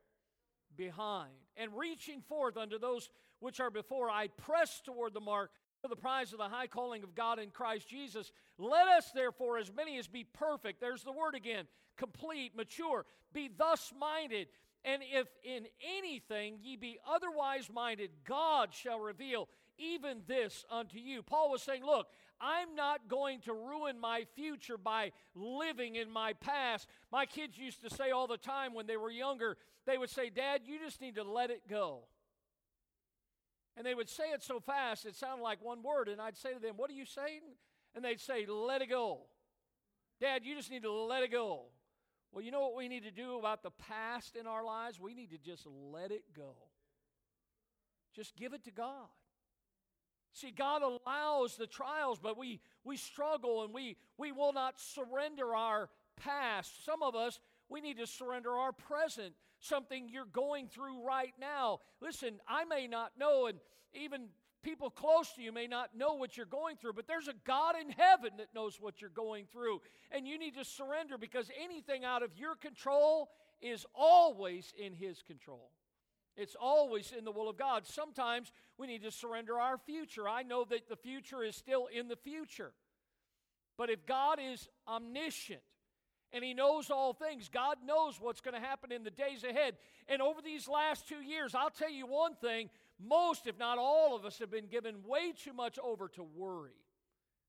[0.80, 1.34] Behind.
[1.58, 5.50] And reaching forth unto those which are before, I press toward the mark
[5.82, 8.32] for the prize of the high calling of God in Christ Jesus.
[8.56, 11.66] Let us, therefore, as many as be perfect, there's the word again,
[11.98, 14.48] complete, mature, be thus minded.
[14.82, 15.66] And if in
[15.98, 21.22] anything ye be otherwise minded, God shall reveal even this unto you.
[21.22, 22.06] Paul was saying, Look,
[22.40, 26.88] I'm not going to ruin my future by living in my past.
[27.12, 30.30] My kids used to say all the time when they were younger, they would say,
[30.30, 32.04] Dad, you just need to let it go.
[33.76, 36.08] And they would say it so fast, it sounded like one word.
[36.08, 37.42] And I'd say to them, What are you saying?
[37.94, 39.22] And they'd say, Let it go.
[40.20, 41.66] Dad, you just need to let it go.
[42.32, 45.00] Well, you know what we need to do about the past in our lives?
[45.00, 46.54] We need to just let it go.
[48.14, 49.08] Just give it to God.
[50.32, 55.54] See, God allows the trials, but we, we struggle and we, we will not surrender
[55.54, 56.84] our past.
[56.84, 61.80] Some of us, we need to surrender our present, something you're going through right now.
[62.00, 63.58] Listen, I may not know, and
[63.92, 64.28] even
[64.62, 67.74] people close to you may not know what you're going through, but there's a God
[67.80, 69.80] in heaven that knows what you're going through.
[70.10, 75.22] And you need to surrender because anything out of your control is always in His
[75.22, 75.70] control.
[76.36, 77.86] It's always in the will of God.
[77.86, 80.28] Sometimes we need to surrender our future.
[80.28, 82.72] I know that the future is still in the future.
[83.76, 85.62] But if God is omniscient
[86.32, 89.76] and He knows all things, God knows what's going to happen in the days ahead.
[90.08, 94.14] And over these last two years, I'll tell you one thing most, if not all
[94.14, 96.76] of us, have been given way too much over to worry.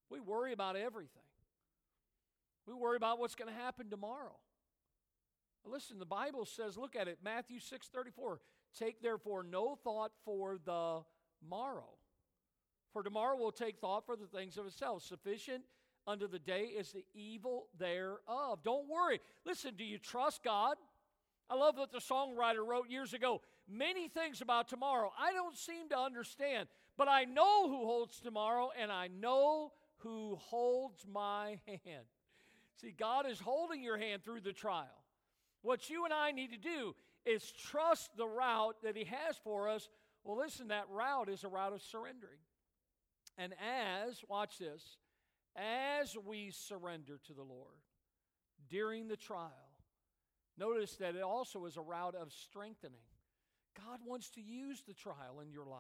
[0.10, 1.22] We worry about everything.
[2.66, 4.36] We worry about what's going to happen tomorrow.
[5.66, 8.40] Listen, the Bible says, look at it, Matthew 6 34.
[8.78, 11.02] Take therefore no thought for the
[11.48, 11.98] morrow.
[12.94, 15.04] For tomorrow will take thought for the things of itself.
[15.04, 15.64] Sufficient
[16.08, 18.60] unto the day is the evil thereof.
[18.64, 19.20] Don't worry.
[19.46, 20.76] Listen, do you trust God?
[21.50, 23.42] I love what the songwriter wrote years ago.
[23.70, 28.70] Many things about tomorrow I don't seem to understand, but I know who holds tomorrow
[28.80, 32.06] and I know who holds my hand.
[32.80, 34.88] See, God is holding your hand through the trial.
[35.62, 39.70] What you and I need to do is trust the route that He has for
[39.70, 39.90] us.
[40.24, 42.40] Well, listen, that route is a route of surrendering.
[43.38, 44.98] And as, watch this,
[45.56, 47.80] as we surrender to the Lord
[48.70, 49.52] during the trial,
[50.58, 53.00] notice that it also is a route of strengthening.
[53.76, 55.80] God wants to use the trial in your life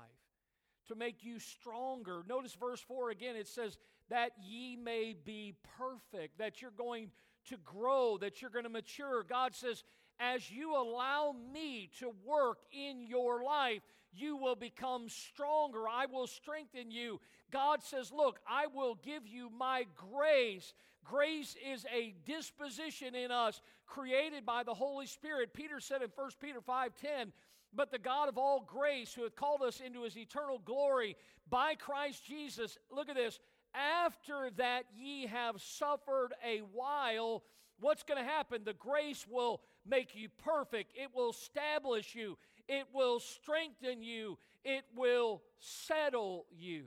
[0.88, 2.24] to make you stronger.
[2.28, 3.78] Notice verse 4 again, it says,
[4.10, 7.12] that ye may be perfect, that you're going
[7.50, 9.24] to grow, that you're going to mature.
[9.24, 9.84] God says,
[10.22, 13.82] as you allow me to work in your life,
[14.14, 15.88] you will become stronger.
[15.90, 17.20] I will strengthen you.
[17.52, 20.74] God says, Look, I will give you my grace.
[21.04, 25.54] Grace is a disposition in us created by the Holy Spirit.
[25.54, 27.32] Peter said in 1 Peter 5:10,
[27.74, 31.16] but the God of all grace, who hath called us into his eternal glory
[31.50, 33.40] by Christ Jesus, look at this,
[33.74, 37.44] after that ye have suffered a while,
[37.80, 38.64] what's going to happen?
[38.66, 44.84] The grace will make you perfect, it will establish you, it will strengthen you, it
[44.96, 46.86] will settle you.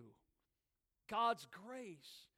[1.08, 2.28] God's grace.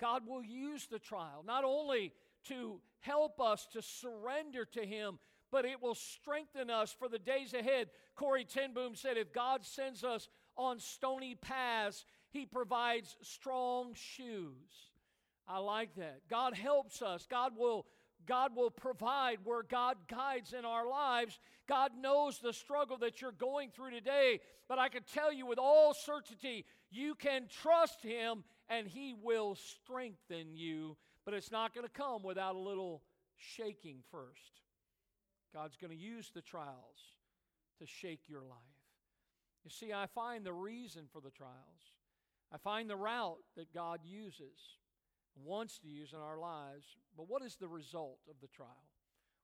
[0.00, 2.12] God will use the trial not only
[2.44, 5.18] to help us to surrender to Him,
[5.50, 7.88] but it will strengthen us for the days ahead.
[8.14, 14.92] Corrie ten Boom said, If God sends us on stony paths, He provides strong shoes.
[15.46, 16.20] I like that.
[16.28, 17.26] God helps us.
[17.28, 17.86] God will
[18.28, 21.40] God will provide where God guides in our lives.
[21.66, 25.58] God knows the struggle that you're going through today, but I can tell you with
[25.58, 30.96] all certainty, you can trust Him and He will strengthen you.
[31.24, 33.02] But it's not going to come without a little
[33.36, 34.60] shaking first.
[35.54, 37.14] God's going to use the trials
[37.80, 38.58] to shake your life.
[39.64, 41.54] You see, I find the reason for the trials,
[42.52, 44.78] I find the route that God uses
[45.44, 46.96] wants to use in our lives.
[47.16, 48.88] But what is the result of the trial?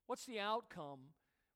[0.06, 1.00] What's the outcome?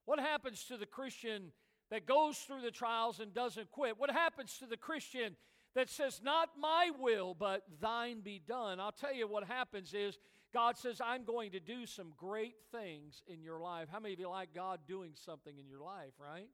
[0.04, 1.52] What happens to the Christian
[1.90, 3.98] that goes through the trials and doesn't quit?
[3.98, 5.36] What happens to the Christian
[5.74, 8.80] that says, Not my will, but thine be done?
[8.80, 10.18] I'll tell you what happens is
[10.52, 13.88] God says, I'm going to do some great things in your life.
[13.92, 16.48] How many of you like God doing something in your life, right?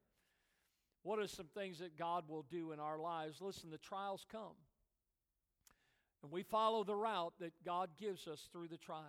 [1.03, 3.39] What are some things that God will do in our lives?
[3.39, 4.55] Listen, the trials come.
[6.25, 9.05] And we follow the route that God gives us through the trials.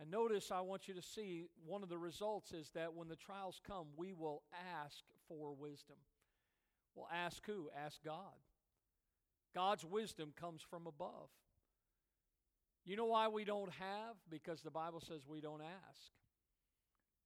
[0.00, 3.14] And notice, I want you to see one of the results is that when the
[3.14, 4.42] trials come, we will
[4.82, 5.94] ask for wisdom.
[6.96, 7.70] Well, ask who?
[7.84, 8.34] Ask God.
[9.54, 11.28] God's wisdom comes from above.
[12.84, 14.16] You know why we don't have?
[14.28, 16.10] Because the Bible says we don't ask.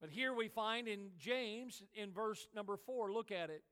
[0.03, 3.62] But here we find in James, in verse number four, look at it.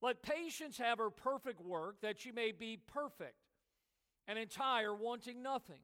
[0.00, 3.36] Let patience have her perfect work, that you may be perfect
[4.26, 5.80] and entire, wanting nothing.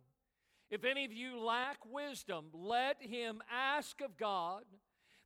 [0.70, 4.64] If any of you lack wisdom, let him ask of God,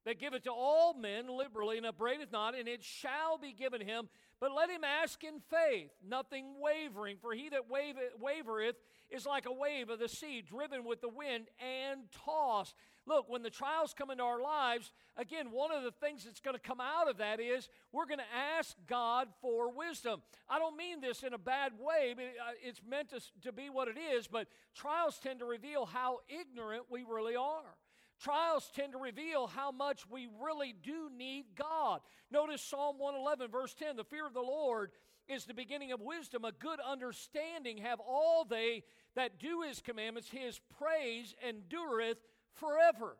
[0.04, 4.08] that giveth to all men liberally and upbraideth not, and it shall be given him.
[4.40, 7.16] But let him ask in faith, nothing wavering.
[7.20, 8.74] For he that wavereth
[9.08, 12.74] is like a wave of the sea, driven with the wind and tossed.
[13.06, 16.56] Look, when the trials come into our lives, again, one of the things that's going
[16.56, 20.22] to come out of that is we're going to ask God for wisdom.
[20.48, 23.70] I don't mean this in a bad way, but uh, it's meant to, to be
[23.70, 27.76] what it is, but trials tend to reveal how ignorant we really are.
[28.22, 32.00] Trials tend to reveal how much we really do need God.
[32.30, 34.92] Notice Psalm 111, verse 10 the fear of the Lord
[35.26, 36.44] is the beginning of wisdom.
[36.44, 38.84] A good understanding have all they
[39.16, 40.28] that do his commandments.
[40.30, 42.18] His praise endureth
[42.52, 43.16] forever.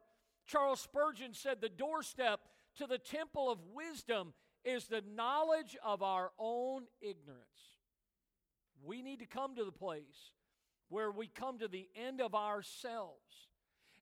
[0.46, 2.40] Charles Spurgeon said, The doorstep
[2.76, 4.34] to the temple of wisdom
[4.64, 7.42] is the knowledge of our own ignorance.
[8.84, 10.32] We need to come to the place
[10.88, 13.48] where we come to the end of ourselves.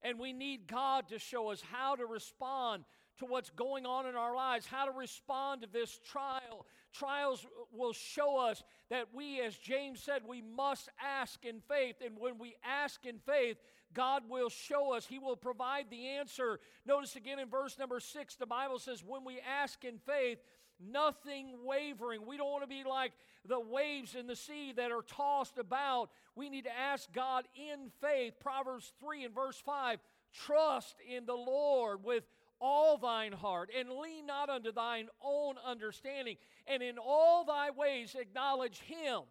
[0.03, 2.85] And we need God to show us how to respond
[3.19, 6.67] to what's going on in our lives, how to respond to this trial.
[6.93, 11.97] Trials will show us that we, as James said, we must ask in faith.
[12.05, 13.59] And when we ask in faith,
[13.93, 15.07] God will show us.
[15.07, 16.61] He will provide the answer.
[16.87, 20.39] Notice again in verse number six, the Bible says, when we ask in faith,
[20.81, 22.27] nothing wavering.
[22.27, 23.13] We don't want to be like
[23.47, 26.11] the waves in the sea that are tossed about.
[26.35, 28.35] We need to ask God in faith.
[28.41, 29.99] Proverbs 3 and verse 5
[30.33, 32.25] trust in the Lord with
[32.61, 38.15] all thine heart, and lean not unto thine own understanding, and in all thy ways
[38.15, 39.23] acknowledge him,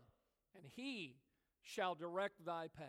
[0.55, 1.15] and he
[1.61, 2.87] shall direct thy path.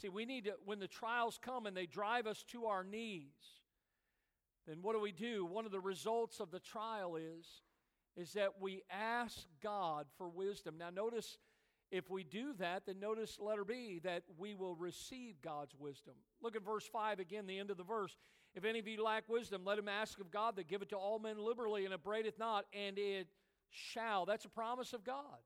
[0.00, 3.32] See, we need to, when the trials come and they drive us to our knees,
[4.68, 5.46] then what do we do?
[5.46, 7.46] One of the results of the trial is,
[8.16, 10.76] is that we ask God for wisdom.
[10.78, 11.38] Now, notice
[11.90, 16.14] if we do that, then notice letter B that we will receive God's wisdom.
[16.42, 18.14] Look at verse 5 again, the end of the verse.
[18.54, 21.18] If any of you lack wisdom, let him ask of God that giveth to all
[21.18, 23.28] men liberally and upbraideth not, and it
[23.70, 24.26] shall.
[24.26, 25.38] That's a promise of God.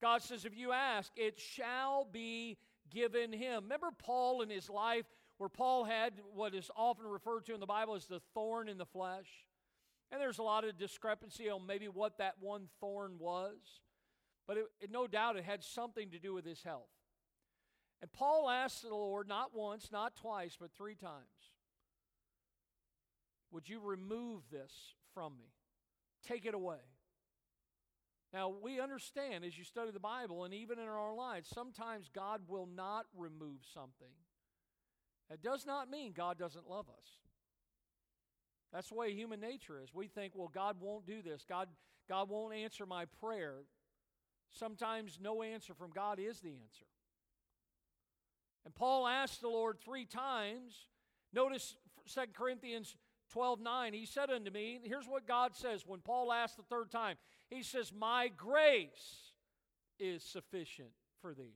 [0.00, 2.58] God says, if you ask, it shall be
[2.90, 3.64] given him.
[3.64, 5.06] Remember Paul in his life,
[5.38, 8.78] where Paul had what is often referred to in the Bible as the thorn in
[8.78, 9.28] the flesh?
[10.12, 13.56] And there's a lot of discrepancy on maybe what that one thorn was,
[14.46, 16.90] but it, it, no doubt it had something to do with his health.
[18.00, 21.24] And Paul asked the Lord not once, not twice, but three times
[23.50, 24.72] would you remove this
[25.14, 25.46] from me?
[26.26, 26.78] Take it away.
[28.32, 32.42] Now, we understand as you study the Bible and even in our lives, sometimes God
[32.48, 34.12] will not remove something.
[35.30, 37.06] That does not mean God doesn't love us.
[38.72, 39.94] That's the way human nature is.
[39.94, 41.44] We think, well, God won't do this.
[41.48, 41.68] God,
[42.08, 43.54] God won't answer my prayer.
[44.50, 46.86] Sometimes no answer from God is the answer.
[48.64, 50.88] And Paul asked the Lord three times.
[51.32, 51.76] Notice
[52.12, 52.96] 2 Corinthians
[53.30, 56.90] 12 9, he said unto me, here's what God says when Paul asked the third
[56.90, 57.16] time.
[57.48, 59.32] He says, My grace
[59.98, 61.54] is sufficient for thee.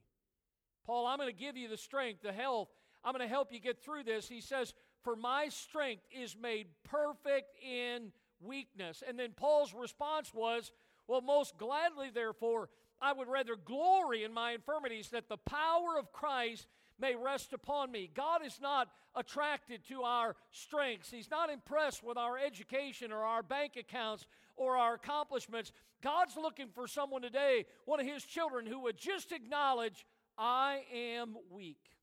[0.87, 2.69] Paul, I'm going to give you the strength, the health.
[3.05, 4.28] I'm going to help you get through this.
[4.28, 9.03] He says, For my strength is made perfect in weakness.
[9.07, 10.72] And then Paul's response was,
[11.07, 12.68] Well, most gladly, therefore,
[13.01, 16.66] I would rather glory in my infirmities that the power of Christ
[16.99, 18.11] may rest upon me.
[18.12, 23.42] God is not attracted to our strengths, He's not impressed with our education or our
[23.42, 24.26] bank accounts
[24.57, 25.72] or our accomplishments.
[26.03, 30.05] God's looking for someone today, one of His children, who would just acknowledge,
[30.36, 31.97] I am weak.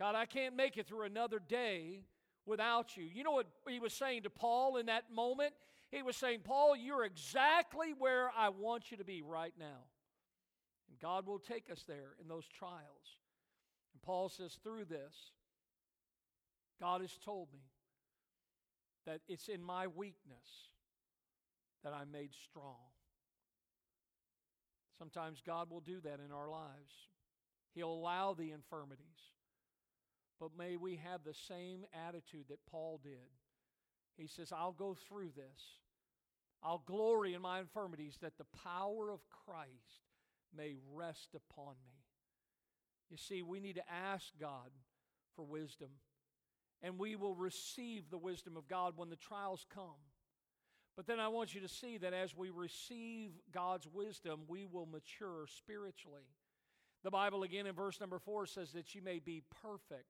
[0.00, 2.00] God, I can't make it through another day
[2.46, 3.04] without you.
[3.04, 5.52] You know what he was saying to Paul in that moment?
[5.90, 9.84] He was saying, Paul, you're exactly where I want you to be right now.
[10.88, 13.18] And God will take us there in those trials.
[13.92, 15.14] And Paul says, through this,
[16.80, 17.60] God has told me
[19.06, 20.70] that it's in my weakness
[21.84, 22.88] that I'm made strong.
[24.98, 26.94] Sometimes God will do that in our lives.
[27.74, 29.04] He'll allow the infirmities.
[30.40, 33.28] But may we have the same attitude that Paul did.
[34.16, 35.78] He says, I'll go through this.
[36.62, 40.06] I'll glory in my infirmities that the power of Christ
[40.56, 41.94] may rest upon me.
[43.10, 44.70] You see, we need to ask God
[45.36, 45.88] for wisdom,
[46.82, 50.00] and we will receive the wisdom of God when the trials come.
[50.96, 54.86] But then I want you to see that as we receive God's wisdom, we will
[54.86, 56.28] mature spiritually.
[57.02, 60.04] The Bible, again, in verse number four, says that you may be perfect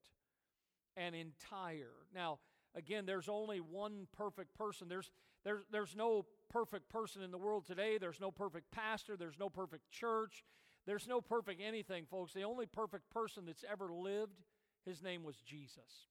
[1.00, 1.92] and entire.
[2.14, 2.38] Now,
[2.74, 4.88] again, there's only one perfect person.
[4.88, 5.10] There's,
[5.44, 7.98] there's, there's no perfect person in the world today.
[7.98, 9.16] There's no perfect pastor.
[9.16, 10.44] There's no perfect church.
[10.86, 12.32] There's no perfect anything, folks.
[12.32, 14.40] The only perfect person that's ever lived,
[14.84, 16.08] his name was Jesus.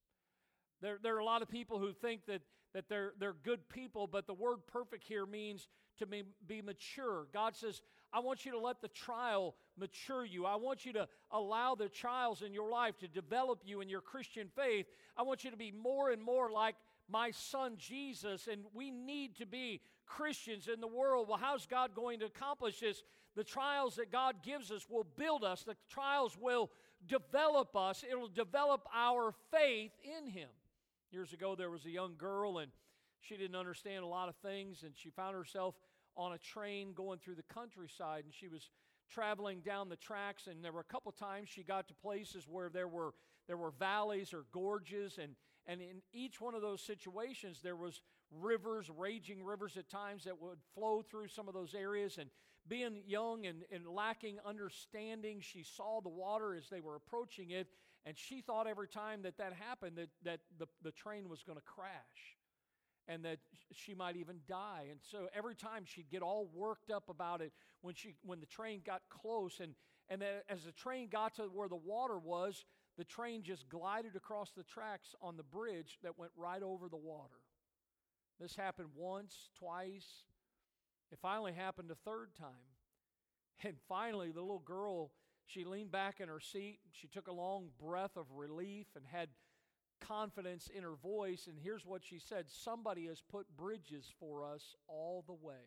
[0.80, 2.42] There, there are a lot of people who think that,
[2.74, 5.68] that they're, they're good people, but the word perfect here means
[5.98, 7.26] to be, be mature.
[7.32, 7.82] God says,
[8.12, 10.46] I want you to let the trial mature you.
[10.46, 14.00] I want you to allow the trials in your life to develop you in your
[14.00, 14.86] Christian faith.
[15.16, 16.76] I want you to be more and more like
[17.08, 21.28] my son Jesus, and we need to be Christians in the world.
[21.28, 23.02] Well, how's God going to accomplish this?
[23.36, 26.70] The trials that God gives us will build us, the trials will
[27.06, 30.48] develop us, it'll develop our faith in Him.
[31.10, 32.70] Years ago, there was a young girl, and
[33.20, 35.74] she didn't understand a lot of things, and she found herself
[36.20, 38.68] on a train going through the countryside, and she was
[39.10, 42.68] traveling down the tracks, and there were a couple times she got to places where
[42.68, 43.14] there were
[43.48, 45.34] there were valleys or gorges, and
[45.66, 50.40] and in each one of those situations there was rivers, raging rivers at times that
[50.40, 52.18] would flow through some of those areas.
[52.18, 52.30] And
[52.68, 57.66] being young and, and lacking understanding, she saw the water as they were approaching it,
[58.06, 61.58] and she thought every time that that happened that, that the, the train was going
[61.58, 62.36] to crash
[63.10, 63.38] and that
[63.72, 64.86] she might even die.
[64.88, 67.52] And so every time she'd get all worked up about it
[67.82, 69.58] when, she, when the train got close.
[69.60, 69.74] And,
[70.08, 72.64] and that as the train got to where the water was,
[72.96, 76.96] the train just glided across the tracks on the bridge that went right over the
[76.96, 77.40] water.
[78.40, 80.06] This happened once, twice.
[81.10, 82.48] It finally happened a third time.
[83.62, 85.10] And finally, the little girl,
[85.44, 86.78] she leaned back in her seat.
[86.92, 89.28] She took a long breath of relief and had
[90.06, 91.46] confidence in her voice.
[91.48, 95.66] And here's what she said Somebody has put bridges for us all the way.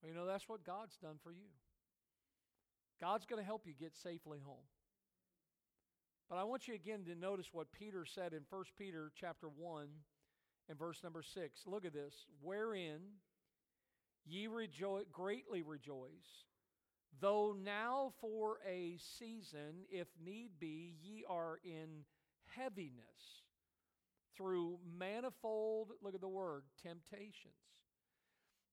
[0.00, 1.50] Well, you know, that's what God's done for you.
[3.00, 4.66] God's going to help you get safely home.
[6.28, 9.86] But I want you again to notice what Peter said in 1 Peter chapter 1
[10.68, 11.60] and verse number 6.
[11.66, 12.14] Look at this.
[12.42, 13.00] Wherein
[14.26, 16.44] ye rejoice, greatly rejoice,
[17.20, 22.04] though now for a season, if need be, ye are in
[22.58, 23.42] heaviness
[24.36, 27.54] through manifold, look at the word, temptations.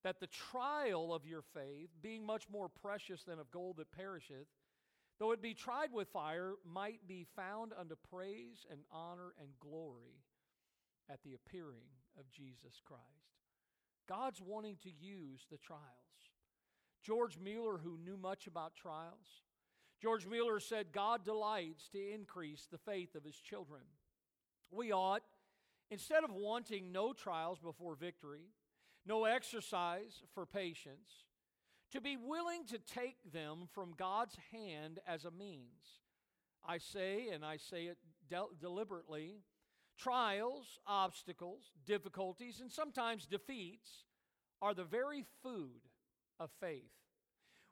[0.03, 4.47] That the trial of your faith, being much more precious than of gold that perisheth,
[5.19, 10.21] though it be tried with fire, might be found unto praise and honor and glory
[11.09, 13.01] at the appearing of Jesus Christ.
[14.07, 15.81] God's wanting to use the trials.
[17.03, 19.41] George Mueller, who knew much about trials,
[20.01, 23.81] George Mueller said, God delights to increase the faith of his children.
[24.71, 25.23] We ought,
[25.89, 28.51] instead of wanting no trials before victory,
[29.05, 31.25] no exercise for patience,
[31.91, 36.01] to be willing to take them from God's hand as a means.
[36.67, 37.97] I say, and I say it
[38.29, 39.37] de- deliberately,
[39.97, 44.03] Trials, obstacles, difficulties, and sometimes defeats
[44.61, 45.87] are the very food
[46.39, 46.91] of faith.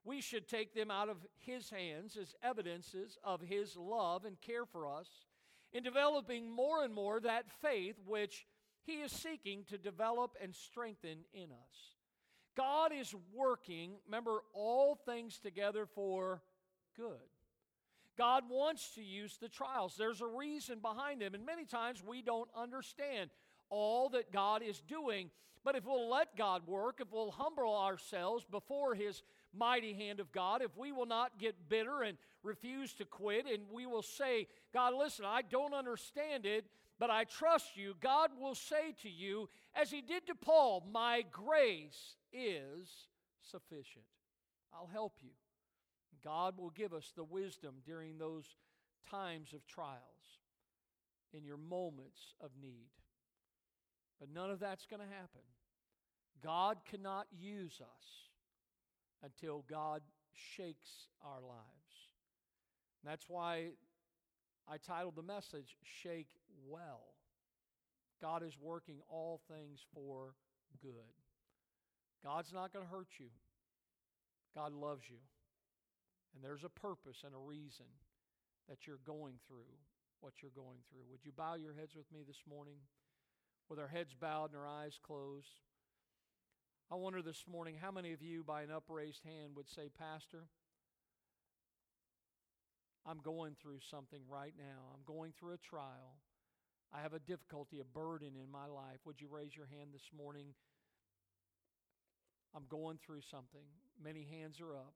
[0.05, 4.65] We should take them out of His hands as evidences of His love and care
[4.65, 5.07] for us
[5.71, 8.45] in developing more and more that faith which
[8.83, 11.95] He is seeking to develop and strengthen in us.
[12.55, 16.41] God is working, remember, all things together for
[16.95, 17.17] good.
[18.17, 19.95] God wants to use the trials.
[19.97, 21.33] There's a reason behind them.
[21.33, 23.31] And many times we don't understand
[23.69, 25.31] all that God is doing.
[25.63, 29.23] But if we'll let God work, if we'll humble ourselves before His
[29.53, 33.63] mighty hand of God, if we will not get bitter and refuse to quit, and
[33.71, 36.65] we will say, God, listen, I don't understand it,
[36.99, 41.23] but I trust you, God will say to you, as He did to Paul, My
[41.31, 42.87] grace is
[43.41, 44.05] sufficient.
[44.73, 45.31] I'll help you.
[46.23, 48.45] God will give us the wisdom during those
[49.09, 49.99] times of trials,
[51.33, 52.89] in your moments of need.
[54.19, 55.41] But none of that's going to happen.
[56.41, 58.29] God cannot use us
[59.23, 60.01] until God
[60.33, 61.95] shakes our lives.
[63.01, 63.69] And that's why
[64.67, 66.29] I titled the message, Shake
[66.67, 67.03] Well.
[68.21, 70.35] God is working all things for
[70.81, 70.91] good.
[72.23, 73.27] God's not going to hurt you,
[74.55, 75.17] God loves you.
[76.33, 77.85] And there's a purpose and a reason
[78.69, 79.75] that you're going through
[80.23, 81.03] what you're going through.
[81.11, 82.79] Would you bow your heads with me this morning?
[83.67, 85.59] With our heads bowed and our eyes closed.
[86.93, 90.45] I wonder this morning how many of you, by an upraised hand, would say, Pastor,
[93.03, 94.93] I'm going through something right now.
[94.93, 96.21] I'm going through a trial.
[96.93, 98.99] I have a difficulty, a burden in my life.
[99.05, 100.53] Would you raise your hand this morning?
[102.55, 103.65] I'm going through something.
[103.99, 104.93] Many hands are up.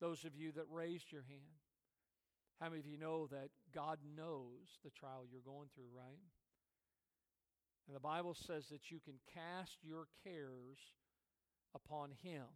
[0.00, 1.60] Those of you that raised your hand,
[2.58, 6.24] how many of you know that God knows the trial you're going through, right?
[7.86, 10.78] And the Bible says that you can cast your cares
[11.74, 12.46] upon Him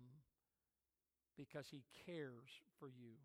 [1.36, 3.16] because He cares for you.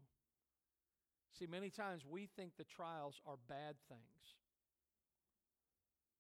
[1.38, 4.36] See, many times we think the trials are bad things,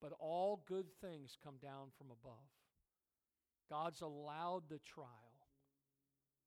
[0.01, 2.33] but all good things come down from above.
[3.69, 5.07] God's allowed the trial,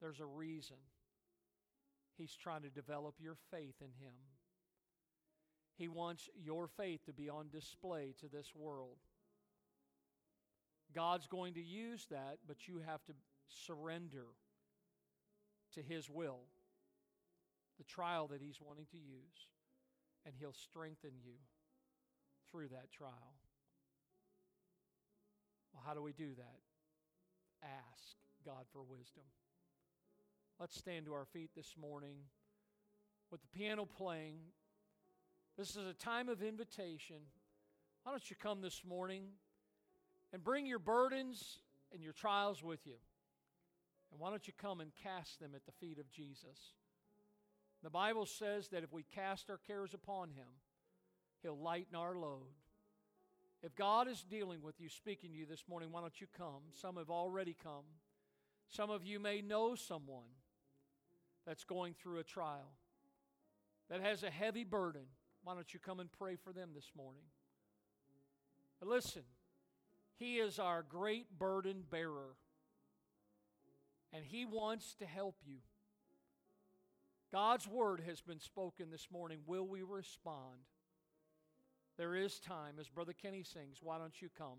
[0.01, 0.77] there's a reason.
[2.17, 4.15] He's trying to develop your faith in Him.
[5.77, 8.99] He wants your faith to be on display to this world.
[10.95, 13.13] God's going to use that, but you have to
[13.49, 14.27] surrender
[15.75, 16.41] to His will,
[17.79, 19.49] the trial that He's wanting to use,
[20.27, 21.35] and He'll strengthen you
[22.51, 23.35] through that trial.
[25.73, 26.61] Well, how do we do that?
[27.63, 29.25] ask God for wisdom.
[30.59, 32.17] Let's stand to our feet this morning
[33.31, 34.37] with the piano playing.
[35.57, 37.17] This is a time of invitation.
[38.03, 39.25] Why don't you come this morning
[40.33, 41.59] and bring your burdens
[41.93, 42.97] and your trials with you?
[44.11, 46.75] And why don't you come and cast them at the feet of Jesus?
[47.83, 50.49] The Bible says that if we cast our cares upon Him,
[51.43, 52.53] He'll lighten our load.
[53.63, 56.63] If God is dealing with you, speaking to you this morning, why don't you come?
[56.81, 57.85] Some have already come.
[58.69, 60.29] Some of you may know someone
[61.47, 62.73] that's going through a trial,
[63.91, 65.03] that has a heavy burden.
[65.43, 67.23] Why don't you come and pray for them this morning?
[68.79, 69.23] But listen,
[70.21, 72.37] He is our great burden bearer,
[74.13, 75.61] and He wants to help you.
[77.33, 79.39] God's word has been spoken this morning.
[79.47, 80.59] Will we respond?
[81.97, 84.59] There is time, as Brother Kenny sings, why don't you come?